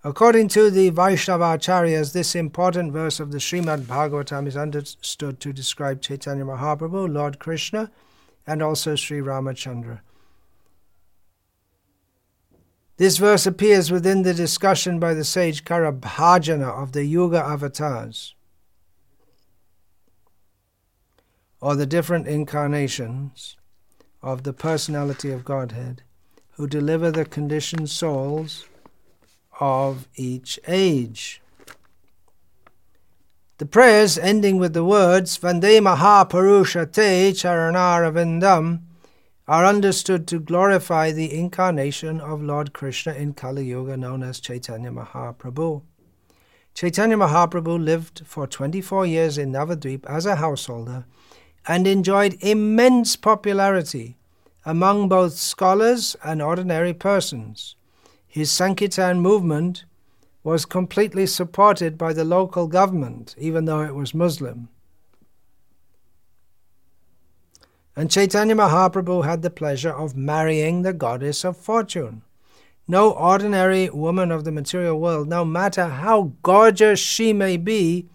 According 0.03 0.49
to 0.49 0.71
the 0.71 0.91
Vaishnavacharyas, 0.91 2.13
this 2.13 2.35
important 2.35 2.93
verse 2.93 3.21
of 3.21 3.33
the 3.33 3.39
Srimad 3.39 3.83
Bhagavatam 3.83 4.47
is 4.47 4.57
understood 4.57 5.41
to 5.41 5.53
describe 5.53 6.01
Chaitanya 6.01 6.45
Mahaprabhu, 6.45 7.13
Lord 7.13 7.39
Krishna, 7.39 7.91
and 8.47 8.63
also 8.63 8.97
Sri 8.97 9.21
Ramachandra. 9.21 10.01
This 13.01 13.17
verse 13.17 13.47
appears 13.47 13.91
within 13.91 14.25
the 14.25 14.35
discussion 14.35 14.99
by 15.01 15.15
the 15.15 15.25
sage 15.25 15.65
Karabhajana 15.65 16.69
of 16.69 16.93
the 16.93 17.07
Yuga 17.07 17.39
avatars, 17.39 18.35
or 21.63 21.75
the 21.75 21.87
different 21.87 22.29
incarnations 22.29 23.57
of 24.21 24.43
the 24.43 24.53
personality 24.53 25.31
of 25.31 25.47
Godhead, 25.47 26.03
who 26.59 26.67
deliver 26.67 27.11
the 27.11 27.25
conditioned 27.25 27.89
souls 27.89 28.67
of 29.59 30.07
each 30.17 30.61
age. 30.69 31.41
The 33.57 33.65
prayers 33.65 34.19
ending 34.19 34.59
with 34.59 34.75
the 34.75 34.85
words 34.85 35.39
Vande 35.39 35.81
Mahapurusha 35.81 36.93
Te 36.93 37.33
Charanaravindam 37.33 38.83
are 39.51 39.67
understood 39.67 40.29
to 40.29 40.39
glorify 40.39 41.11
the 41.11 41.37
incarnation 41.37 42.21
of 42.21 42.41
Lord 42.41 42.73
Krishna 42.73 43.15
in 43.15 43.35
Kali 43.35 43.65
Yuga 43.65 43.97
known 43.97 44.23
as 44.23 44.39
Chaitanya 44.39 44.93
Mahaprabhu. 44.93 45.83
Chaitanya 46.73 47.17
Mahaprabhu 47.17 47.85
lived 47.85 48.23
for 48.25 48.47
24 48.47 49.07
years 49.07 49.39
in 49.39 49.51
Navadvip 49.51 50.07
as 50.07 50.25
a 50.25 50.37
householder 50.37 51.05
and 51.67 51.89
enjoyed 51.89 52.37
immense 52.41 53.17
popularity 53.17 54.17
among 54.65 55.09
both 55.09 55.33
scholars 55.33 56.15
and 56.23 56.41
ordinary 56.41 56.95
persons. 56.95 57.75
His 58.29 58.53
Sankirtan 58.53 59.19
movement 59.19 59.85
was 60.45 60.65
completely 60.65 61.27
supported 61.27 61.99
by 61.99 62.13
the 62.13 62.25
local 62.25 62.69
government, 62.69 63.35
even 63.37 63.65
though 63.65 63.83
it 63.83 63.97
was 63.97 64.15
Muslim. 64.15 64.69
And 67.97 68.11
Chaitanya 68.11 68.55
Mahaprabhu 68.55 69.25
had 69.25 69.43
the 69.43 69.51
pleasure 69.51 69.93
of 69.93 70.17
marrying 70.17 70.83
the 70.83 70.93
goddess 70.93 71.45
of 71.45 71.57
fortune. 71.57 72.23
No 72.87 73.11
ordinary 73.13 73.89
woman 73.91 74.31
of 74.31 74.45
the 74.45 74.53
material 74.53 74.99
world, 74.99 75.29
no 75.29 75.45
matter 75.45 75.87
how 75.87 76.33
gorgeous 76.43 76.99
she 76.99 77.33
may 77.33 77.57
be, 77.57 78.09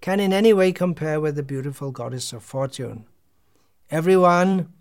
can 0.00 0.20
in 0.20 0.32
any 0.32 0.52
way 0.52 0.72
compare 0.72 1.20
with 1.20 1.36
the 1.36 1.42
beautiful 1.42 1.90
goddess 1.90 2.32
of 2.32 2.42
fortune. 2.42 3.06
Everyone 3.90 4.72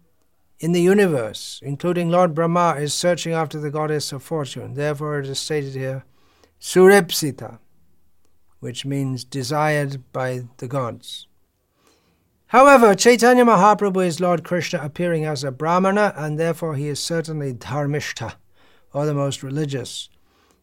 in 0.59 0.71
the 0.71 0.81
universe, 0.81 1.59
including 1.61 2.09
Lord 2.09 2.33
Brahma, 2.33 2.75
is 2.79 2.93
searching 2.93 3.33
after 3.33 3.59
the 3.59 3.71
goddess 3.71 4.13
of 4.13 4.23
fortune. 4.23 4.75
Therefore, 4.75 5.19
it 5.19 5.27
is 5.27 5.39
stated 5.39 5.73
here, 5.73 6.05
Surepsita, 6.59 7.59
which 8.59 8.85
means 8.85 9.25
desired 9.25 10.11
by 10.13 10.43
the 10.57 10.67
gods. 10.69 11.27
However, 12.53 12.93
Chaitanya 12.93 13.45
Mahaprabhu 13.45 14.05
is 14.05 14.19
Lord 14.19 14.43
Krishna 14.43 14.79
appearing 14.79 15.25
as 15.25 15.43
a 15.43 15.49
Brahmana, 15.49 16.13
and 16.15 16.37
therefore 16.37 16.75
he 16.75 16.87
is 16.87 16.99
certainly 16.99 17.51
Dharmishta, 17.51 18.35
or 18.93 19.07
the 19.07 19.15
most 19.15 19.41
religious. 19.41 20.07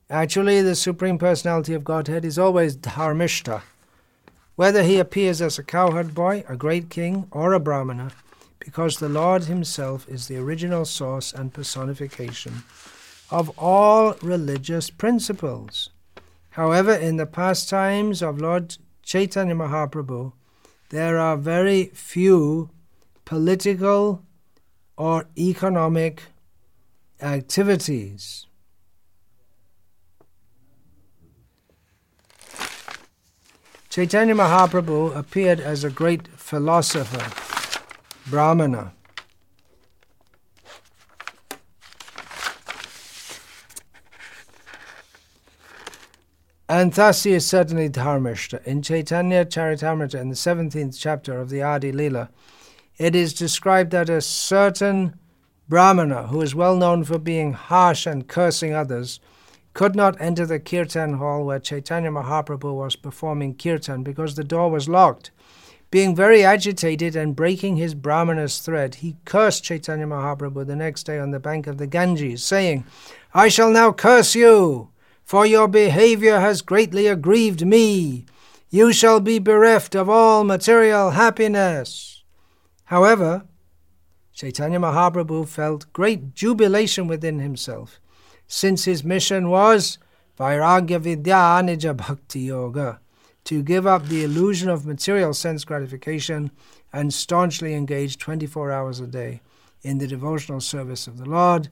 Actually, 0.08 0.62
the 0.62 0.76
Supreme 0.76 1.18
Personality 1.18 1.74
of 1.74 1.82
Godhead 1.82 2.24
is 2.24 2.38
always 2.38 2.76
Dharmishta, 2.76 3.62
whether 4.54 4.84
he 4.84 5.00
appears 5.00 5.42
as 5.42 5.58
a 5.58 5.64
cowherd 5.64 6.14
boy, 6.14 6.44
a 6.48 6.56
great 6.56 6.90
king, 6.90 7.26
or 7.32 7.54
a 7.54 7.58
Brahmana, 7.58 8.12
because 8.60 8.98
the 8.98 9.08
Lord 9.08 9.46
himself 9.46 10.08
is 10.08 10.28
the 10.28 10.36
original 10.36 10.84
source 10.84 11.32
and 11.32 11.52
personification 11.52 12.62
of 13.32 13.50
all 13.58 14.14
religious 14.22 14.90
principles. 14.90 15.90
However, 16.50 16.94
in 16.94 17.16
the 17.16 17.26
pastimes 17.26 18.22
of 18.22 18.40
Lord 18.40 18.76
Chaitanya 19.02 19.56
Mahaprabhu, 19.56 20.34
there 20.90 21.18
are 21.18 21.36
very 21.36 21.86
few 21.94 22.70
political 23.24 24.22
or 24.96 25.26
economic 25.38 26.24
activities. 27.22 28.46
Chaitanya 33.88 34.34
Mahaprabhu 34.34 35.16
appeared 35.16 35.58
as 35.60 35.82
a 35.82 35.90
great 35.90 36.28
philosopher, 36.28 37.26
Brahmana. 38.28 38.92
And 46.70 46.92
thus 46.92 47.24
he 47.24 47.32
is 47.32 47.44
certainly 47.44 47.88
dharmishta. 47.88 48.64
In 48.64 48.80
Chaitanya 48.80 49.44
Charitamrita, 49.44 50.20
in 50.20 50.28
the 50.28 50.36
17th 50.36 50.96
chapter 50.96 51.40
of 51.40 51.50
the 51.50 51.60
Adi 51.60 51.90
Lila, 51.90 52.30
it 52.96 53.16
is 53.16 53.34
described 53.34 53.90
that 53.90 54.08
a 54.08 54.20
certain 54.20 55.18
Brahmana, 55.68 56.28
who 56.28 56.40
is 56.40 56.54
well 56.54 56.76
known 56.76 57.02
for 57.02 57.18
being 57.18 57.54
harsh 57.54 58.06
and 58.06 58.28
cursing 58.28 58.72
others, 58.72 59.18
could 59.74 59.96
not 59.96 60.20
enter 60.20 60.46
the 60.46 60.60
kirtan 60.60 61.14
hall 61.14 61.44
where 61.44 61.58
Chaitanya 61.58 62.12
Mahaprabhu 62.12 62.72
was 62.72 62.94
performing 62.94 63.56
kirtan 63.56 64.04
because 64.04 64.36
the 64.36 64.44
door 64.44 64.70
was 64.70 64.88
locked. 64.88 65.32
Being 65.90 66.14
very 66.14 66.44
agitated 66.44 67.16
and 67.16 67.34
breaking 67.34 67.78
his 67.78 67.96
Brahmana's 67.96 68.60
thread, 68.60 68.96
he 68.96 69.16
cursed 69.24 69.64
Chaitanya 69.64 70.06
Mahaprabhu 70.06 70.64
the 70.64 70.76
next 70.76 71.02
day 71.02 71.18
on 71.18 71.32
the 71.32 71.40
bank 71.40 71.66
of 71.66 71.78
the 71.78 71.88
Ganges, 71.88 72.44
saying, 72.44 72.84
I 73.34 73.48
shall 73.48 73.72
now 73.72 73.90
curse 73.90 74.36
you 74.36 74.89
for 75.30 75.46
your 75.46 75.68
behavior 75.68 76.40
has 76.40 76.60
greatly 76.60 77.06
aggrieved 77.06 77.64
me. 77.64 78.26
You 78.68 78.92
shall 78.92 79.20
be 79.20 79.38
bereft 79.38 79.94
of 79.94 80.08
all 80.08 80.42
material 80.42 81.10
happiness. 81.10 82.24
However, 82.86 83.44
Chaitanya 84.32 84.80
Mahaprabhu 84.80 85.46
felt 85.46 85.92
great 85.92 86.34
jubilation 86.34 87.06
within 87.06 87.38
himself, 87.38 88.00
since 88.48 88.86
his 88.86 89.04
mission 89.04 89.50
was 89.50 89.98
Vairagya 90.36 90.98
Vidya 90.98 91.62
Nija 91.62 91.96
Bhakti 91.96 92.40
Yoga, 92.40 92.98
to 93.44 93.62
give 93.62 93.86
up 93.86 94.06
the 94.06 94.24
illusion 94.24 94.68
of 94.68 94.84
material 94.84 95.32
sense 95.32 95.62
gratification 95.62 96.50
and 96.92 97.14
staunchly 97.14 97.72
engage 97.74 98.18
24 98.18 98.72
hours 98.72 98.98
a 98.98 99.06
day 99.06 99.42
in 99.82 99.98
the 99.98 100.08
devotional 100.08 100.60
service 100.60 101.06
of 101.06 101.18
the 101.18 101.30
Lord 101.30 101.68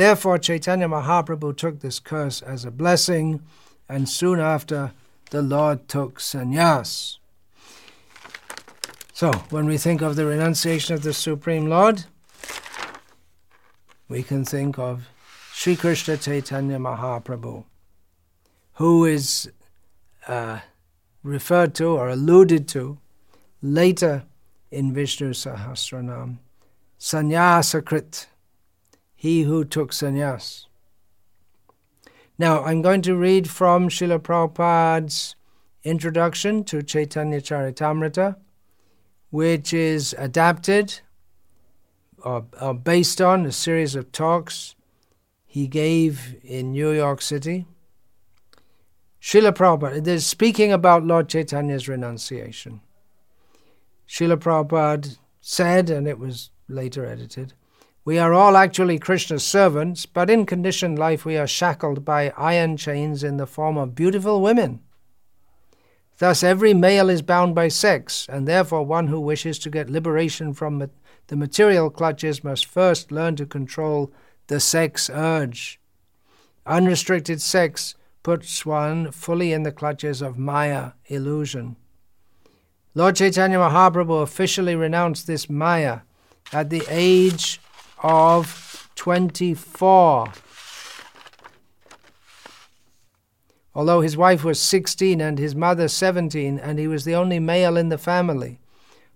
Therefore, 0.00 0.38
Chaitanya 0.38 0.88
Mahaprabhu 0.88 1.54
took 1.54 1.80
this 1.80 2.00
curse 2.00 2.40
as 2.40 2.64
a 2.64 2.70
blessing, 2.70 3.42
and 3.86 4.08
soon 4.08 4.40
after, 4.40 4.92
the 5.28 5.42
Lord 5.42 5.88
took 5.88 6.18
sannyas. 6.18 7.18
So, 9.12 9.30
when 9.50 9.66
we 9.66 9.76
think 9.76 10.00
of 10.00 10.16
the 10.16 10.24
renunciation 10.24 10.94
of 10.94 11.02
the 11.02 11.12
Supreme 11.12 11.66
Lord, 11.66 12.04
we 14.08 14.22
can 14.22 14.42
think 14.42 14.78
of 14.78 15.06
Sri 15.52 15.76
Krishna 15.76 16.16
Chaitanya 16.16 16.78
Mahaprabhu, 16.78 17.64
who 18.76 19.04
is 19.04 19.52
uh, 20.26 20.60
referred 21.22 21.74
to 21.74 21.88
or 21.88 22.08
alluded 22.08 22.66
to 22.68 22.96
later 23.60 24.22
in 24.70 24.94
Vishnu 24.94 25.34
Sahasranam, 25.34 26.38
Sannyasakrit 26.98 28.28
he 29.20 29.42
who 29.42 29.66
took 29.66 29.92
sannyas. 29.92 30.64
Now, 32.38 32.64
I'm 32.64 32.80
going 32.80 33.02
to 33.02 33.14
read 33.14 33.50
from 33.50 33.90
Srila 33.90 34.20
Prabhupada's 34.20 35.36
introduction 35.84 36.64
to 36.64 36.82
Chaitanya 36.82 37.42
Charitamrita, 37.42 38.36
which 39.28 39.74
is 39.74 40.14
adapted 40.16 41.00
or, 42.24 42.46
or 42.62 42.72
based 42.72 43.20
on 43.20 43.44
a 43.44 43.52
series 43.52 43.94
of 43.94 44.10
talks 44.10 44.74
he 45.44 45.66
gave 45.66 46.36
in 46.42 46.72
New 46.72 46.92
York 46.92 47.20
City. 47.20 47.66
Srila 49.20 49.52
Prabhupada 49.52 50.06
is 50.06 50.24
speaking 50.24 50.72
about 50.72 51.04
Lord 51.04 51.28
Chaitanya's 51.28 51.90
renunciation. 51.90 52.80
Srila 54.08 54.38
Prabhupada 54.38 55.18
said, 55.42 55.90
and 55.90 56.08
it 56.08 56.18
was 56.18 56.52
later 56.68 57.04
edited, 57.04 57.52
we 58.04 58.18
are 58.18 58.32
all 58.32 58.56
actually 58.56 58.98
Krishna's 58.98 59.44
servants, 59.44 60.06
but 60.06 60.30
in 60.30 60.46
conditioned 60.46 60.98
life 60.98 61.24
we 61.24 61.36
are 61.36 61.46
shackled 61.46 62.04
by 62.04 62.32
iron 62.36 62.76
chains 62.76 63.22
in 63.22 63.36
the 63.36 63.46
form 63.46 63.76
of 63.76 63.94
beautiful 63.94 64.40
women. 64.40 64.80
Thus, 66.18 66.42
every 66.42 66.74
male 66.74 67.08
is 67.08 67.22
bound 67.22 67.54
by 67.54 67.68
sex, 67.68 68.26
and 68.28 68.46
therefore 68.46 68.84
one 68.84 69.06
who 69.06 69.20
wishes 69.20 69.58
to 69.60 69.70
get 69.70 69.88
liberation 69.88 70.52
from 70.52 70.90
the 71.28 71.36
material 71.36 71.90
clutches 71.90 72.44
must 72.44 72.66
first 72.66 73.12
learn 73.12 73.36
to 73.36 73.46
control 73.46 74.12
the 74.48 74.60
sex 74.60 75.08
urge. 75.08 75.80
Unrestricted 76.66 77.40
sex 77.40 77.94
puts 78.22 78.66
one 78.66 79.12
fully 79.12 79.52
in 79.52 79.62
the 79.62 79.72
clutches 79.72 80.20
of 80.20 80.36
Maya, 80.36 80.92
illusion. 81.06 81.76
Lord 82.94 83.16
Chaitanya 83.16 83.58
Mahaprabhu 83.58 84.22
officially 84.22 84.74
renounced 84.74 85.26
this 85.26 85.48
Maya 85.48 86.00
at 86.52 86.68
the 86.68 86.82
age 86.88 87.60
of 88.02 88.90
24. 88.96 90.32
although 93.74 94.00
his 94.00 94.16
wife 94.16 94.44
was 94.44 94.60
16 94.60 95.20
and 95.20 95.38
his 95.38 95.54
mother 95.54 95.88
17, 95.88 96.58
and 96.58 96.78
he 96.78 96.86
was 96.86 97.04
the 97.04 97.14
only 97.14 97.38
male 97.38 97.76
in 97.76 97.88
the 97.88 97.98
family. 97.98 98.58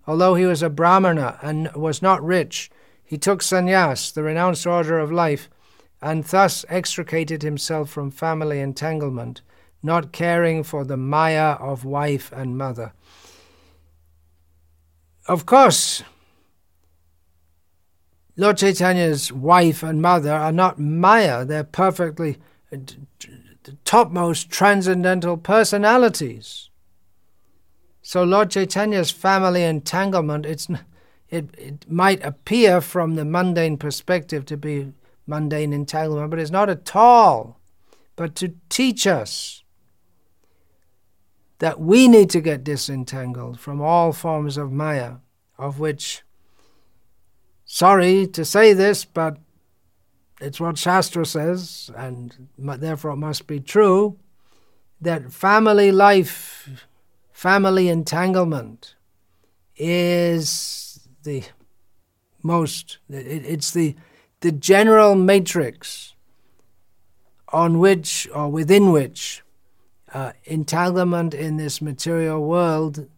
Although 0.07 0.35
he 0.35 0.45
was 0.45 0.63
a 0.63 0.69
brahmana 0.69 1.37
and 1.41 1.71
was 1.75 2.01
not 2.01 2.23
rich, 2.23 2.71
he 3.03 3.17
took 3.17 3.41
sannyas, 3.41 4.13
the 4.13 4.23
renounced 4.23 4.65
order 4.65 4.97
of 4.97 5.11
life, 5.11 5.49
and 6.01 6.23
thus 6.23 6.65
extricated 6.69 7.41
himself 7.43 7.89
from 7.89 8.11
family 8.11 8.59
entanglement, 8.59 9.41
not 9.83 10.11
caring 10.11 10.63
for 10.63 10.83
the 10.83 10.97
maya 10.97 11.57
of 11.59 11.85
wife 11.85 12.31
and 12.31 12.57
mother. 12.57 12.93
Of 15.27 15.45
course, 15.45 16.03
Lord 18.37 18.57
Chaitanya's 18.57 19.31
wife 19.31 19.81
and 19.81 20.01
mother 20.01 20.33
are 20.33 20.51
not 20.51 20.79
maya, 20.79 21.45
they're 21.45 21.63
perfectly 21.63 22.37
uh, 22.71 22.77
the 23.63 23.77
topmost 23.85 24.49
transcendental 24.49 25.37
personalities. 25.37 26.69
So 28.01 28.23
Lord 28.23 28.51
Chaitanya's 28.51 29.09
family 29.09 29.63
entanglement, 29.63 30.45
it's, 30.45 30.67
it, 31.29 31.49
it 31.57 31.89
might 31.89 32.23
appear 32.23 32.81
from 32.81 33.15
the 33.15 33.25
mundane 33.25 33.77
perspective 33.77 34.45
to 34.45 34.57
be 34.57 34.93
mundane 35.25 35.73
entanglement, 35.73 36.29
but 36.29 36.39
it's 36.39 36.51
not 36.51 36.69
at 36.69 36.95
all. 36.95 37.59
But 38.15 38.35
to 38.35 38.53
teach 38.69 39.07
us 39.07 39.63
that 41.59 41.79
we 41.79 42.07
need 42.07 42.29
to 42.29 42.41
get 42.41 42.63
disentangled 42.63 43.59
from 43.59 43.81
all 43.81 44.11
forms 44.11 44.57
of 44.57 44.71
Maya, 44.71 45.15
of 45.57 45.79
which, 45.79 46.21
sorry 47.75 48.25
to 48.25 48.45
say 48.45 48.71
this, 48.71 49.03
but 49.03 49.37
it's 50.39 50.61
what 50.61 50.77
Shastra 50.77 51.25
says, 51.25 51.91
and 51.97 52.47
therefore 52.57 53.11
it 53.11 53.17
must 53.17 53.47
be 53.47 53.59
true, 53.59 54.17
that 55.01 55.33
family 55.33 55.91
life, 55.91 56.85
family 57.33 57.89
entanglement 57.89 58.95
is 59.75 61.05
the 61.23 61.43
most, 62.41 62.99
it's 63.09 63.71
the, 63.71 63.93
the 64.39 64.53
general 64.53 65.15
matrix 65.15 66.13
on 67.49 67.79
which 67.79 68.25
or 68.33 68.49
within 68.49 68.93
which 68.93 69.43
uh, 70.13 70.31
entanglement 70.45 71.33
in 71.33 71.57
this 71.57 71.81
material 71.81 72.41
world 72.41 73.09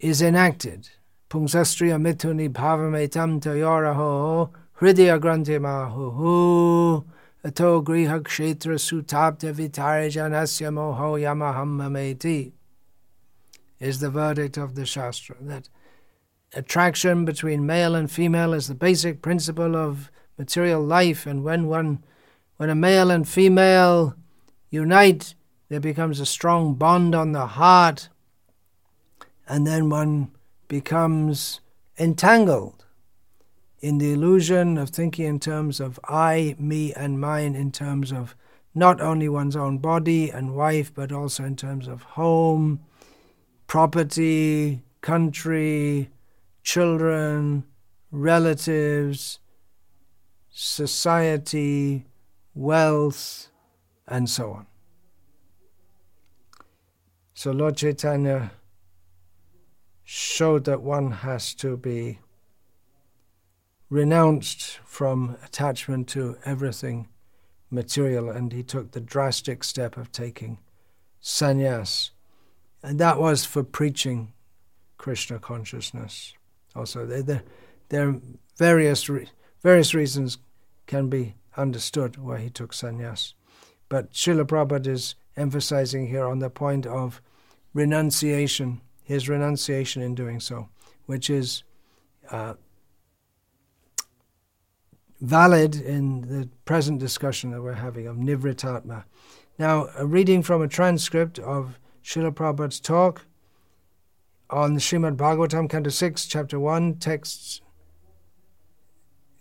is 0.00 0.20
enacted. 0.20 0.88
Pungsastriya 1.32 1.98
mithuni 1.98 2.50
bhavametam 2.50 3.40
tayoraho 3.40 4.50
Hridaya 4.78 5.18
Grante 5.18 5.58
Mahu 5.58 7.02
Ato 7.42 7.80
Griha 7.80 8.20
Kshetra 8.20 8.76
Sutapta 8.76 9.50
Vitare 9.50 10.08
Janasya 10.08 10.68
Moho 10.68 11.18
Yamahammameti 11.18 12.52
is 13.80 14.00
the 14.00 14.10
verdict 14.10 14.58
of 14.58 14.74
the 14.74 14.84
Shastra 14.84 15.36
that 15.40 15.70
attraction 16.52 17.24
between 17.24 17.64
male 17.64 17.94
and 17.94 18.10
female 18.10 18.52
is 18.52 18.68
the 18.68 18.74
basic 18.74 19.22
principle 19.22 19.74
of 19.74 20.10
material 20.36 20.82
life, 20.82 21.24
and 21.24 21.42
when 21.42 21.66
one 21.66 22.04
when 22.58 22.68
a 22.68 22.74
male 22.74 23.10
and 23.10 23.26
female 23.26 24.14
unite, 24.68 25.34
there 25.70 25.80
becomes 25.80 26.20
a 26.20 26.26
strong 26.26 26.74
bond 26.74 27.14
on 27.14 27.32
the 27.32 27.46
heart, 27.46 28.10
and 29.48 29.66
then 29.66 29.88
one 29.88 30.30
becomes 30.72 31.60
entangled 31.98 32.86
in 33.80 33.98
the 33.98 34.10
illusion 34.14 34.78
of 34.78 34.88
thinking 34.88 35.26
in 35.26 35.38
terms 35.38 35.80
of 35.80 36.00
I, 36.08 36.56
me, 36.58 36.94
and 36.94 37.20
mine, 37.20 37.54
in 37.54 37.70
terms 37.70 38.10
of 38.10 38.34
not 38.74 38.98
only 38.98 39.28
one's 39.28 39.54
own 39.54 39.76
body 39.76 40.30
and 40.30 40.54
wife, 40.54 40.90
but 40.94 41.12
also 41.12 41.44
in 41.44 41.56
terms 41.56 41.86
of 41.86 42.00
home, 42.16 42.80
property, 43.66 44.80
country, 45.02 46.08
children, 46.62 47.64
relatives, 48.10 49.40
society, 50.48 52.06
wealth, 52.54 53.50
and 54.08 54.26
so 54.30 54.52
on. 54.52 54.66
So 57.34 57.50
Lord 57.50 57.76
Chaitanya 57.76 58.52
showed 60.14 60.64
that 60.64 60.82
one 60.82 61.10
has 61.10 61.54
to 61.54 61.74
be 61.74 62.18
renounced 63.88 64.78
from 64.84 65.38
attachment 65.42 66.06
to 66.06 66.36
everything 66.44 67.08
material 67.70 68.28
and 68.28 68.52
he 68.52 68.62
took 68.62 68.90
the 68.90 69.00
drastic 69.00 69.64
step 69.64 69.96
of 69.96 70.12
taking 70.12 70.58
sannyas. 71.22 72.10
And 72.82 72.98
that 72.98 73.18
was 73.18 73.46
for 73.46 73.64
preaching 73.64 74.34
Krishna 74.98 75.38
consciousness. 75.38 76.34
Also, 76.76 77.06
there, 77.06 77.42
there, 77.88 78.08
are 78.10 78.20
various, 78.58 79.08
re- 79.08 79.30
various 79.62 79.94
reasons 79.94 80.36
can 80.86 81.08
be 81.08 81.36
understood 81.56 82.18
why 82.18 82.38
he 82.38 82.50
took 82.50 82.74
sannyas. 82.74 83.32
But 83.88 84.12
Srila 84.12 84.44
Prabhupada 84.44 84.88
is 84.88 85.14
emphasizing 85.38 86.08
here 86.08 86.26
on 86.26 86.40
the 86.40 86.50
point 86.50 86.84
of 86.84 87.22
renunciation, 87.72 88.82
his 89.02 89.28
renunciation 89.28 90.02
in 90.02 90.14
doing 90.14 90.40
so, 90.40 90.68
which 91.06 91.28
is 91.28 91.64
uh, 92.30 92.54
valid 95.20 95.76
in 95.76 96.22
the 96.22 96.48
present 96.64 96.98
discussion 96.98 97.50
that 97.50 97.62
we're 97.62 97.74
having 97.74 98.06
of 98.06 98.16
Nivrttatma. 98.16 99.04
Now, 99.58 99.88
a 99.96 100.06
reading 100.06 100.42
from 100.42 100.62
a 100.62 100.68
transcript 100.68 101.38
of 101.38 101.78
Srila 102.02 102.32
Prabhupada's 102.32 102.80
talk 102.80 103.22
on 104.50 104.76
Srimad 104.76 105.16
Bhagavatam, 105.16 105.70
Canto 105.70 105.90
6, 105.90 106.26
Chapter 106.26 106.58
1, 106.58 106.96
texts, 106.96 107.60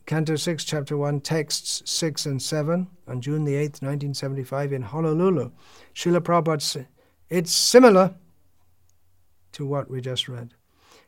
Canto 0.06 0.36
6, 0.36 0.63
Chapter 0.63 0.95
1, 0.95 1.21
texts 1.21 1.82
6 1.89 2.26
and 2.28 2.41
7, 2.41 2.88
on 3.08 3.21
June 3.21 3.43
the 3.43 3.54
8th, 3.54 3.82
1975, 3.82 4.74
in 4.74 4.84
Honolulu. 4.84 5.52
Srila 5.95 6.19
Prabhupada, 6.19 6.86
it's 7.30 7.52
similar 7.52 8.13
to 9.54 9.66
what 9.66 9.90
we 9.90 10.02
just 10.02 10.28
read. 10.28 10.54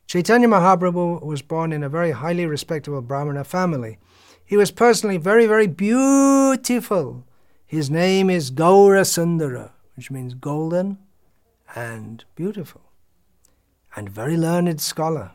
Chaitanya 0.07 0.47
Mahaprabhu 0.47 1.23
was 1.23 1.41
born 1.41 1.71
in 1.71 1.83
a 1.83 1.89
very 1.89 2.11
highly 2.11 2.45
respectable 2.45 3.01
Brahmana 3.01 3.43
family. 3.43 3.97
He 4.45 4.57
was 4.57 4.71
personally 4.71 5.17
very, 5.17 5.45
very 5.45 5.67
beautiful. 5.67 7.25
His 7.65 7.89
name 7.89 8.29
is 8.29 8.51
Gaura 8.51 9.05
Sundara, 9.05 9.71
which 9.95 10.11
means 10.11 10.33
golden 10.33 10.99
and 11.75 12.23
beautiful, 12.35 12.81
and 13.95 14.09
very 14.09 14.37
learned 14.37 14.79
scholar. 14.81 15.31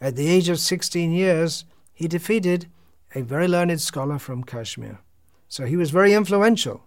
At 0.00 0.16
the 0.16 0.28
age 0.28 0.48
of 0.48 0.58
16 0.58 1.12
years, 1.12 1.64
he 1.92 2.08
defeated 2.08 2.68
a 3.14 3.22
very 3.22 3.48
learned 3.48 3.80
scholar 3.80 4.18
from 4.18 4.44
Kashmir. 4.44 5.00
So 5.48 5.64
he 5.64 5.76
was 5.76 5.90
very 5.90 6.12
influential. 6.12 6.84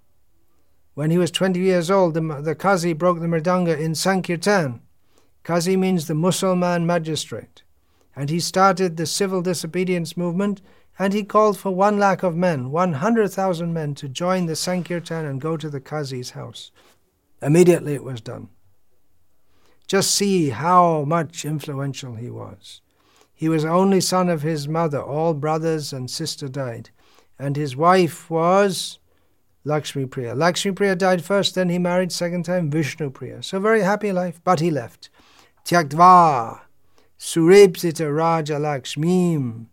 When 0.93 1.11
he 1.11 1.17
was 1.17 1.31
20 1.31 1.59
years 1.59 1.89
old, 1.89 2.13
the, 2.13 2.21
the 2.41 2.55
Qazi 2.55 2.97
broke 2.97 3.19
the 3.19 3.27
Mridanga 3.27 3.77
in 3.77 3.95
Sankirtan. 3.95 4.81
Qazi 5.43 5.77
means 5.77 6.07
the 6.07 6.13
Mussalman 6.13 6.85
magistrate. 6.85 7.63
And 8.15 8.29
he 8.29 8.39
started 8.39 8.97
the 8.97 9.05
civil 9.05 9.41
disobedience 9.41 10.15
movement 10.15 10.61
and 10.99 11.13
he 11.13 11.23
called 11.23 11.57
for 11.57 11.73
one 11.73 11.97
lakh 11.97 12.21
of 12.21 12.35
men, 12.35 12.69
100,000 12.69 13.73
men, 13.73 13.95
to 13.95 14.07
join 14.07 14.45
the 14.45 14.55
Sankirtan 14.55 15.25
and 15.25 15.41
go 15.41 15.57
to 15.57 15.69
the 15.69 15.81
Qazi's 15.81 16.31
house. 16.31 16.71
Immediately 17.41 17.95
it 17.95 18.03
was 18.03 18.21
done. 18.21 18.49
Just 19.87 20.13
see 20.13 20.49
how 20.49 21.03
much 21.03 21.43
influential 21.43 22.15
he 22.15 22.29
was. 22.29 22.81
He 23.33 23.49
was 23.49 23.65
only 23.65 23.99
son 23.99 24.29
of 24.29 24.43
his 24.43 24.67
mother. 24.67 25.01
All 25.01 25.33
brothers 25.33 25.91
and 25.91 26.09
sister 26.09 26.47
died. 26.47 26.91
And 27.39 27.55
his 27.55 27.75
wife 27.75 28.29
was 28.29 28.99
Lakshmi 29.63 30.05
Priya. 30.05 30.35
Lakshmi 30.35 30.73
Priya 30.73 30.95
died 30.95 31.23
first, 31.23 31.55
then 31.55 31.69
he 31.69 31.79
married 31.79 32.11
second 32.11 32.43
time 32.43 32.69
Vishnu 32.69 33.09
Priya. 33.09 33.41
So 33.41 33.59
very 33.59 33.81
happy 33.81 34.11
life, 34.11 34.39
but 34.43 34.59
he 34.59 34.69
left. 34.69 35.09
Tyaktva 35.65 36.61
Surepsita 37.19 38.15
Raja 38.15 38.55
Lakshmim. 38.55 39.67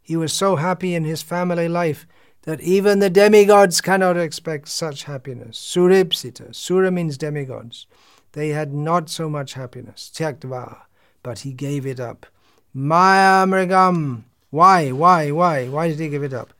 He 0.00 0.16
was 0.16 0.32
so 0.32 0.56
happy 0.56 0.94
in 0.94 1.04
his 1.04 1.22
family 1.22 1.68
life 1.68 2.06
that 2.42 2.60
even 2.60 2.98
the 2.98 3.10
demigods 3.10 3.80
cannot 3.80 4.16
expect 4.16 4.68
such 4.68 5.04
happiness. 5.04 5.58
Surepsita. 5.58 6.54
Sura 6.54 6.90
means 6.90 7.16
demigods. 7.16 7.86
They 8.32 8.48
had 8.48 8.72
not 8.72 9.08
so 9.08 9.30
much 9.30 9.54
happiness. 9.54 10.10
Tyaktva. 10.14 10.82
But 11.22 11.40
he 11.40 11.52
gave 11.52 11.86
it 11.86 12.00
up. 12.00 12.26
Maya 12.72 13.46
Mrigam. 13.46 14.24
Why? 14.50 14.90
Why? 14.90 15.30
Why? 15.30 15.68
Why 15.68 15.88
did 15.88 16.00
he 16.00 16.08
give 16.08 16.22
it 16.22 16.34
up? 16.34 16.52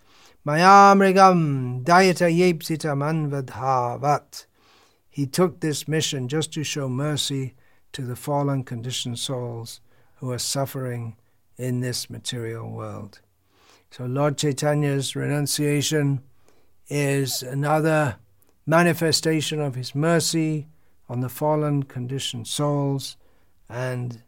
Maya 0.45 0.95
Mrigam 0.95 1.85
Dayata 1.85 2.31
Yepsita 2.31 2.95
Manvadhavat. 2.95 4.47
He 5.11 5.27
took 5.27 5.61
this 5.61 5.89
mission 5.89 6.29
just 6.29 6.53
to 6.55 6.65
show 6.65 6.89
mercy 6.89 7.55
to 7.95 8.03
the 8.03 8.17
fallen 8.17 8.65
conditioned 8.65 9.19
souls 9.19 9.81
who 10.17 10.31
are 10.31 10.39
suffering 10.39 11.17
in 11.57 11.81
this 11.81 12.11
material 12.11 12.71
world. 12.71 13.21
So 13.91 14.05
Lord 14.05 14.37
Chaitanya's 14.37 15.15
renunciation 15.15 16.21
is 16.89 17.43
another 17.43 18.17
manifestation 18.67 19.61
of 19.61 19.77
his 19.77 19.95
mercy 19.95 20.67
on 21.09 21.21
the 21.21 21.29
fallen 21.29 21.85
conditioned 21.85 22.49
souls 22.49 23.17
and 23.69 24.23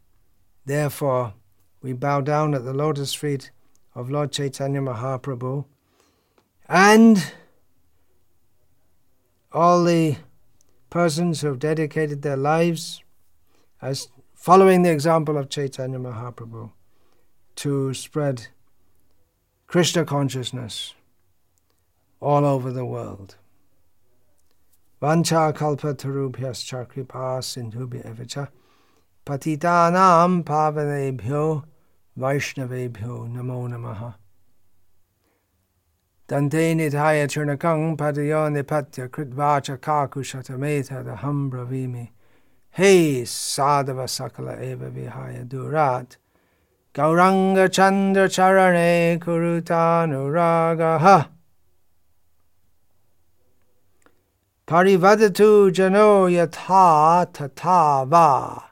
therefore 0.65 1.33
we 1.81 1.91
bow 1.91 2.21
down 2.21 2.53
at 2.53 2.63
the 2.63 2.73
lotus 2.73 3.13
feet 3.13 3.51
of 3.93 4.09
Lord 4.09 4.31
Chaitanya 4.31 4.79
Mahaprabhu 4.79 5.65
and 6.69 7.33
all 9.51 9.83
the 9.83 10.17
persons 10.89 11.41
who 11.41 11.47
have 11.47 11.59
dedicated 11.59 12.21
their 12.21 12.37
lives 12.37 13.01
as 13.81 14.07
following 14.33 14.81
the 14.81 14.91
example 14.91 15.37
of 15.37 15.49
Chaitanya 15.49 15.99
Mahaprabhu 15.99 16.71
to 17.55 17.93
spread 17.93 18.47
Krishna 19.67 20.05
consciousness 20.05 20.93
all 22.19 22.45
over 22.45 22.71
the 22.71 22.85
world. 22.85 23.35
Vancha 25.01 25.53
kalpa 25.53 25.93
tarubhyascha 25.93 26.87
kripa 26.87 27.39
sindhubhya 27.41 28.03
evacha 28.05 28.49
patitanam 29.25 30.43
pavanebhyo 30.43 31.63
vaishnavebhyo 32.17 33.29
namo 33.29 33.67
namaha. 33.67 34.15
Dante 36.27 36.73
nithaya 36.73 37.27
churnakang 37.27 37.95
padayo 37.95 38.49
nipatya 38.49 39.07
kritvacha 39.09 39.77
kakushatameta 39.77 41.05
daham 41.05 41.51
bravimi. 41.51 42.09
Hey 42.71 43.23
sadhava 43.23 44.07
sakala 44.07 44.61
eva 44.61 44.89
vihaya 44.89 45.47
durat. 45.47 46.17
Gauranga 46.97 47.71
Chandra 47.71 48.27
Charane 48.27 49.19
Kurutanuragaha 49.19 51.27
Parivadatu 54.65 55.71
Jano 55.71 56.27
Yatha 56.27 57.31
Tatava 57.31 58.63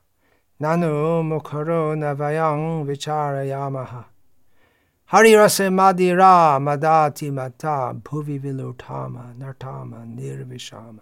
Nanu 0.60 1.24
Mukharo 1.24 1.96
Navayang 1.96 2.84
Vicharayamaha 2.88 4.06
Harirase 5.12 5.70
Madira 5.70 6.60
Madati 6.60 7.32
Mata 7.32 7.94
Bhuvi 8.02 8.40
Vilutama 8.40 9.36
Nartama 9.38 10.04
Nirvishama 10.04 11.02